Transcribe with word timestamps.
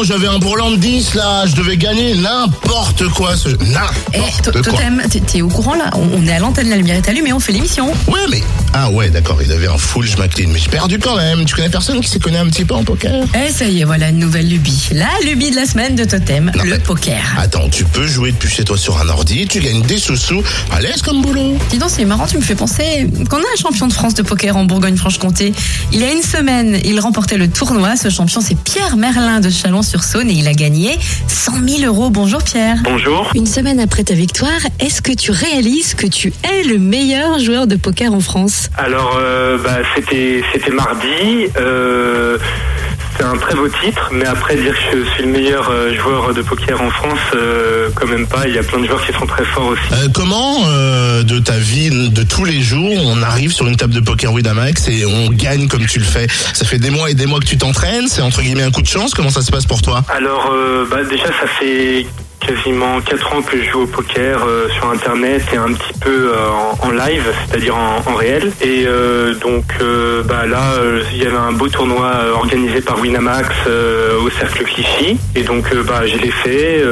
non, 0.00 0.04
j'avais 0.06 0.28
un 0.28 0.38
bourrelant 0.38 0.70
de 0.70 0.76
10 0.76 1.14
là, 1.14 1.44
je 1.46 1.54
devais 1.54 1.76
gagner 1.76 2.14
n'importe 2.14 3.06
quoi, 3.08 3.36
ce... 3.36 3.48
Eh, 3.50 3.64
n'importe 3.70 4.44
To- 4.44 4.52
quoi. 4.52 4.62
Totem, 4.62 5.02
t'es- 5.26 5.42
au 5.42 5.48
courant 5.48 5.74
là? 5.74 5.90
On, 5.94 6.26
est 6.26 6.32
à 6.32 6.38
l'antenne, 6.38 6.70
la 6.70 6.76
lumière 6.76 6.96
est 6.96 7.06
allumée, 7.08 7.34
on 7.34 7.40
fait 7.40 7.52
l'émission. 7.52 7.88
Ouais, 8.08 8.20
mais... 8.30 8.42
Ah 8.72 8.88
ouais, 8.90 9.10
d'accord, 9.10 9.38
il 9.42 9.52
avait 9.52 9.66
un 9.66 9.76
full, 9.76 10.06
je 10.06 10.16
m'incline, 10.16 10.50
mais 10.52 10.58
j'ai 10.58 10.70
perdu 10.70 10.98
quand 10.98 11.16
même. 11.16 11.44
Tu 11.44 11.54
connais 11.54 11.68
personne 11.68 12.00
qui 12.00 12.08
s'y 12.08 12.18
connaît 12.18 12.38
un 12.38 12.46
petit 12.46 12.64
peu 12.64 12.74
en 12.74 12.82
poker? 12.84 13.12
Eh, 13.34 13.52
ça 13.52 13.66
y 13.66 13.80
est, 13.80 13.84
voilà 13.84 14.08
une 14.08 14.18
nouvelle 14.18 14.48
lubie. 14.48 14.88
La 14.92 15.08
lubie 15.26 15.50
de 15.50 15.56
la 15.56 15.66
semaine 15.66 15.96
de 15.96 16.04
Totem, 16.04 16.50
Non, 16.56 16.64
le 16.64 16.78
poker. 16.78 17.20
Attends, 17.38 17.68
tu 17.68 17.84
peux 17.84 18.06
jouer 18.06 18.32
depuis 18.32 18.48
chez 18.48 18.64
toi 18.64 18.78
sur 18.78 18.98
un 19.00 19.08
ordi, 19.10 19.46
tu 19.48 19.60
gagnes 19.60 19.82
des 19.82 19.98
sous-sous, 19.98 20.42
à 20.72 20.80
l'aise 20.80 21.02
comme 21.02 21.20
boulot. 21.20 21.58
Dis 21.70 21.78
donc, 21.78 21.90
c'est 21.90 22.04
marrant, 22.06 22.26
tu 22.26 22.38
me 22.38 22.42
fais 22.42 22.54
penser 22.54 23.06
qu'on 23.28 23.36
a 23.36 23.40
un 23.40 23.60
champion 23.60 23.86
de 23.86 23.92
France 23.92 24.14
de 24.14 24.22
poker 24.22 24.56
en 24.56 24.64
Bourgogne-Franche-Comté. 24.64 25.52
Il 25.92 26.00
y 26.00 26.04
a 26.04 26.12
une 26.12 26.22
semaine, 26.22 26.78
il 26.84 26.98
remportait 27.00 27.36
le 27.36 27.48
tournoi. 27.50 27.96
Ce 27.96 28.08
champion, 28.08 28.40
c'est 28.40 28.56
Pierre 28.58 28.96
Merlin 28.96 29.40
de 29.40 29.50
Chalon-sur-Saône 29.90 30.30
et 30.30 30.34
il 30.34 30.48
a 30.48 30.52
gagné 30.52 30.98
100 31.26 31.66
000 31.66 31.92
euros. 31.92 32.10
Bonjour 32.10 32.42
Pierre. 32.42 32.76
Bonjour. 32.84 33.30
Une 33.34 33.46
semaine 33.46 33.80
après 33.80 34.04
ta 34.04 34.14
victoire, 34.14 34.60
est-ce 34.78 35.02
que 35.02 35.12
tu 35.12 35.30
réalises 35.30 35.94
que 35.94 36.06
tu 36.06 36.32
es 36.44 36.64
le 36.64 36.78
meilleur 36.78 37.38
joueur 37.38 37.66
de 37.66 37.76
poker 37.76 38.12
en 38.12 38.20
France? 38.20 38.68
Alors, 38.76 39.18
euh, 39.20 39.58
bah, 39.58 39.78
c'était 39.94 40.42
c'était 40.52 40.70
mardi. 40.70 41.48
Euh, 41.56 42.38
c'est 43.20 43.26
un 43.26 43.36
très 43.36 43.54
beau 43.54 43.68
titre, 43.68 44.08
mais 44.12 44.24
après 44.24 44.56
dire 44.56 44.74
que 44.90 45.04
je 45.04 45.10
suis 45.10 45.24
le 45.24 45.28
meilleur 45.28 45.68
euh, 45.68 45.94
joueur 45.94 46.32
de 46.32 46.40
poker 46.40 46.80
en 46.80 46.90
France, 46.90 47.18
euh, 47.34 47.90
quand 47.94 48.06
même 48.06 48.26
pas. 48.26 48.46
Il 48.46 48.54
y 48.54 48.58
a 48.58 48.62
plein 48.62 48.78
de 48.78 48.86
joueurs 48.86 49.04
qui 49.04 49.12
sont 49.12 49.26
très 49.26 49.44
forts 49.44 49.66
aussi. 49.66 49.82
Euh, 49.92 50.08
comment, 50.14 50.64
euh, 50.68 51.22
de 51.22 51.38
ta 51.38 51.58
vie 51.58 51.90
de 51.90 52.22
tous 52.22 52.46
les 52.46 52.62
jours, 52.62 52.98
on 53.04 53.22
arrive 53.22 53.52
sur 53.52 53.66
une 53.66 53.76
table 53.76 53.92
de 53.92 54.00
poker 54.00 54.32
Winamax 54.32 54.88
et 54.88 55.04
on 55.04 55.28
gagne 55.28 55.68
comme 55.68 55.84
tu 55.86 55.98
le 55.98 56.04
fais? 56.04 56.28
Ça 56.54 56.64
fait 56.64 56.78
des 56.78 56.88
mois 56.88 57.10
et 57.10 57.14
des 57.14 57.26
mois 57.26 57.40
que 57.40 57.44
tu 57.44 57.58
t'entraînes, 57.58 58.08
c'est 58.08 58.22
entre 58.22 58.40
guillemets 58.40 58.62
un 58.62 58.70
coup 58.70 58.82
de 58.82 58.86
chance, 58.86 59.12
comment 59.12 59.30
ça 59.30 59.42
se 59.42 59.50
passe 59.50 59.66
pour 59.66 59.82
toi? 59.82 60.02
Alors, 60.08 60.50
euh, 60.54 60.86
bah, 60.90 61.04
déjà, 61.04 61.26
ça 61.26 61.46
fait 61.58 62.06
quasiment 62.40 63.00
4 63.00 63.34
ans 63.34 63.42
que 63.42 63.62
je 63.62 63.70
joue 63.70 63.82
au 63.82 63.86
poker 63.86 64.44
euh, 64.46 64.68
sur 64.74 64.88
internet 64.90 65.42
et 65.52 65.56
un 65.56 65.72
petit 65.72 65.98
peu 66.00 66.32
euh, 66.34 66.48
en, 66.82 66.90
live, 66.90 67.22
c'est-à-dire 67.48 67.76
en, 67.76 68.02
en 68.10 68.14
réel. 68.14 68.52
Et 68.60 68.84
euh, 68.86 69.34
donc 69.34 69.64
euh, 69.80 70.22
bah, 70.24 70.46
là, 70.46 70.72
euh, 70.78 71.02
il 71.12 71.22
y 71.22 71.26
avait 71.26 71.36
un 71.36 71.52
beau 71.52 71.68
tournoi 71.68 72.06
euh, 72.06 72.32
organisé 72.32 72.80
par 72.80 72.98
Winamax 73.00 73.48
au 74.24 74.30
Cercle 74.30 74.64
Clichy. 74.64 75.18
Et 75.36 75.42
donc 75.42 75.64
bah, 75.86 76.02
je 76.06 76.16
l'ai 76.18 76.30
fait. 76.30 76.82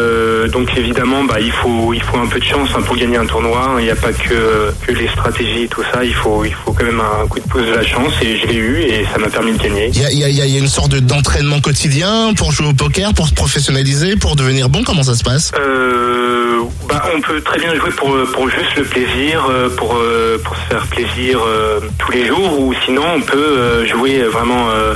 Donc 0.51 0.69
évidemment, 0.77 1.25
bah, 1.25 1.37
il, 1.41 1.51
faut, 1.53 1.93
il 1.95 2.03
faut 2.03 2.19
un 2.19 2.27
peu 2.27 2.39
de 2.39 2.45
chance 2.45 2.69
hein, 2.77 2.83
pour 2.83 2.97
gagner 2.97 3.17
un 3.17 3.27
tournoi. 3.27 3.77
Il 3.79 3.85
n'y 3.85 3.91
a 3.91 3.97
pas 3.97 4.13
que, 4.13 4.73
que 4.87 4.93
les 4.93 5.09
stratégies 5.09 5.65
et 5.65 5.69
tout 5.69 5.83
ça. 5.93 6.05
Il 6.05 6.15
faut, 6.15 6.45
il 6.45 6.53
faut 6.55 6.73
quand 6.73 6.85
même 6.85 7.01
un 7.01 7.27
coup 7.27 7.41
de 7.41 7.45
pouce 7.49 7.63
de 7.67 7.73
la 7.75 7.85
chance. 7.85 8.13
Et 8.23 8.37
je 8.39 8.47
l'ai 8.47 8.55
eu 8.57 8.81
et 8.83 9.07
ça 9.13 9.19
m'a 9.19 9.29
permis 9.29 9.53
de 9.53 9.63
gagner. 9.63 9.91
Il 9.95 10.01
y 10.19 10.23
y 10.25 10.37
y 10.37 10.57
a- 10.57 10.59
une 10.59 10.69
sorte 10.69 10.91
de- 10.91 10.99
d'entraînement 11.01 11.61
quotidien 11.61 12.33
pour 12.37 12.51
jouer 12.53 12.67
au 12.69 12.73
poker, 12.73 13.15
pour 13.15 13.29
se 13.29 13.35
professionnaliser, 13.35 14.17
pour 14.17 14.35
devenir 14.37 14.69
bon, 14.69 14.83
comment 14.85 15.03
ça 15.05 15.15
se 15.15 15.23
passe? 15.23 15.38
Euh, 15.59 16.63
bah, 16.89 17.03
on 17.17 17.21
peut 17.21 17.41
très 17.41 17.59
bien 17.59 17.75
jouer 17.75 17.91
pour, 17.91 18.17
pour 18.33 18.49
juste 18.51 18.77
le 18.77 18.85
plaisir, 18.85 19.47
euh, 19.51 19.69
pour, 19.71 19.97
euh, 19.97 20.39
pour 20.45 20.55
se 20.57 20.61
faire 20.63 20.87
plaisir 20.87 21.41
euh, 21.47 21.81
tous 21.99 22.13
les 22.13 22.27
jours, 22.27 22.59
ou 22.61 22.75
sinon 22.85 23.03
on 23.17 23.21
peut 23.21 23.87
jouer 23.87 24.23
vraiment 24.25 24.69
euh, 24.71 24.95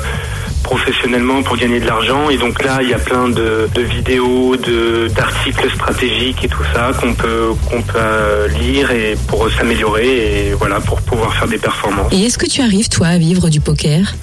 professionnellement 0.62 1.42
pour 1.42 1.56
gagner 1.56 1.80
de 1.80 1.86
l'argent. 1.86 2.30
Et 2.30 2.36
donc 2.38 2.62
là, 2.64 2.78
il 2.82 2.88
y 2.88 2.94
a 2.94 2.98
plein 2.98 3.28
de, 3.28 3.68
de 3.74 3.82
vidéos, 3.82 4.56
de- 4.56 5.08
d'articles 5.08 5.70
stratégiques 5.74 6.44
et 6.44 6.48
tout 6.48 6.64
ça 6.74 6.92
qu'on 7.00 7.14
peut, 7.14 7.48
qu'on 7.68 7.82
peut 7.82 8.46
lire 8.60 8.90
et 8.90 9.16
pour 9.28 9.50
s'améliorer 9.50 10.48
et 10.48 10.52
voilà 10.54 10.80
pour 10.80 11.00
pouvoir 11.02 11.34
faire 11.34 11.48
des 11.48 11.58
performances. 11.58 12.12
Et 12.12 12.26
est-ce 12.26 12.38
que 12.38 12.46
tu 12.46 12.62
arrives, 12.62 12.88
toi, 12.88 13.08
à 13.08 13.18
vivre 13.18 13.48
du 13.48 13.60
poker? 13.60 14.00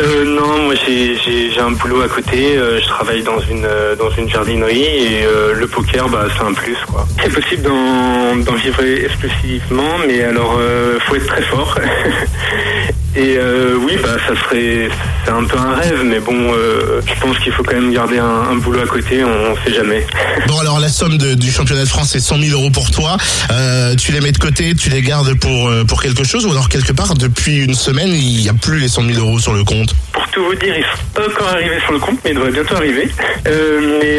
Euh, 0.00 0.24
non, 0.24 0.64
moi 0.64 0.74
j'ai 0.84 1.60
un 1.60 1.70
boulot 1.72 2.02
à 2.02 2.08
côté. 2.08 2.56
euh, 2.56 2.80
je 2.80 2.86
travaille 2.86 3.22
dans 3.22 3.40
une 3.40 3.64
euh, 3.64 3.96
dans 3.96 4.10
une 4.10 4.28
jardinerie 4.28 4.82
et 4.82 5.24
euh, 5.24 5.54
le 5.54 5.66
poker, 5.66 6.08
bah 6.08 6.26
c'est 6.36 6.44
un 6.44 6.52
plus 6.52 6.76
quoi. 6.86 7.06
C'est 7.22 7.32
possible 7.32 7.62
d'en 7.62 8.54
vivre 8.54 8.82
exclusivement, 8.82 9.98
mais 10.06 10.22
alors 10.22 10.58
faut 11.00 11.14
être 11.16 11.26
très 11.26 11.42
fort. 11.42 11.78
et 13.16 13.36
euh, 13.38 13.74
oui, 13.80 13.96
bah 14.02 14.16
ça 14.26 14.34
serait 14.44 14.88
c'est 15.24 15.30
un 15.30 15.44
peu 15.44 15.56
un 15.58 15.74
rêve, 15.74 16.02
mais 16.04 16.20
bon, 16.20 16.52
euh, 16.54 17.00
je 17.06 17.20
pense 17.20 17.38
qu'il 17.40 17.52
faut 17.52 17.62
quand 17.62 17.74
même 17.74 17.92
garder 17.92 18.18
un, 18.18 18.24
un 18.50 18.54
boulot 18.56 18.80
à 18.80 18.86
côté. 18.86 19.24
On, 19.24 19.52
on 19.52 19.56
sait 19.64 19.74
jamais. 19.74 20.06
Bon 20.46 20.58
alors 20.60 20.78
la 20.80 20.88
somme 20.88 21.18
de- 21.18 21.34
du 21.34 21.50
championnat 21.50 21.82
de 21.84 21.88
France 21.88 22.10
c'est 22.12 22.20
100 22.20 22.38
000 22.40 22.58
euros 22.58 22.70
pour 22.70 22.90
toi. 22.90 23.16
Euh, 23.50 23.94
tu 23.96 24.12
les 24.12 24.20
mets 24.20 24.32
de 24.32 24.38
côté, 24.38 24.74
tu 24.74 24.88
les 24.88 25.02
gardes 25.02 25.34
pour 25.38 25.68
euh, 25.68 25.84
pour 25.84 26.00
quelque 26.02 26.24
chose 26.24 26.46
ou 26.46 26.50
alors 26.50 26.68
quelque 26.68 26.92
part 26.92 27.14
depuis 27.14 27.58
une 27.64 27.74
semaine 27.74 28.08
il 28.08 28.40
n'y 28.40 28.48
a 28.48 28.54
plus 28.54 28.78
les 28.78 28.88
100 28.88 29.02
000 29.12 29.18
euros 29.26 29.38
sur 29.38 29.52
le 29.52 29.64
compte? 29.64 29.94
Pour 30.12 30.26
tout 30.28 30.44
vous 30.44 30.54
dire, 30.54 30.74
ils 30.76 30.82
sont 30.84 31.04
pas 31.14 31.26
encore 31.26 31.48
arrivés 31.48 31.78
sur 31.84 31.92
le 31.92 31.98
compte, 31.98 32.18
mais 32.24 32.30
ils 32.30 32.34
devraient 32.36 32.52
bientôt 32.52 32.76
arriver. 32.76 33.08
Euh, 33.46 33.98
mais 34.00 34.18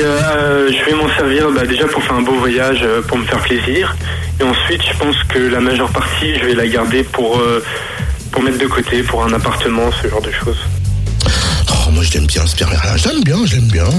je 0.72 0.86
vais 0.86 0.94
m'en 0.96 1.10
servir 1.16 1.50
bah, 1.52 1.66
déjà 1.66 1.86
pour 1.88 2.04
faire 2.04 2.16
un 2.16 2.22
beau 2.22 2.34
voyage, 2.36 2.86
pour 3.08 3.18
me 3.18 3.26
faire 3.26 3.40
plaisir. 3.40 3.96
Et 4.40 4.44
ensuite, 4.44 4.82
je 4.84 4.98
pense 4.98 5.16
que 5.30 5.40
la 5.40 5.60
majeure 5.60 5.90
partie, 5.90 6.36
je 6.40 6.46
vais 6.46 6.54
la 6.54 6.68
garder 6.68 7.04
pour, 7.04 7.42
pour 8.32 8.44
mettre 8.44 8.58
de 8.58 8.68
côté, 8.68 9.04
pour 9.04 9.24
un 9.24 9.34
appartement, 9.34 9.90
ce 10.02 10.08
genre 10.08 10.22
de 10.22 10.32
choses. 10.32 10.60
Oh 11.72 11.92
moi 11.92 12.04
je 12.04 12.14
l'aime 12.14 12.28
bien 12.28 12.46
ce 12.46 12.56
Pierre 12.56 12.70
Merlin, 12.70 12.98
je 12.98 13.10
l'aime 13.10 13.24
bien, 13.24 13.46
je 13.46 13.56
l'aime 13.56 13.68
bien. 13.68 13.86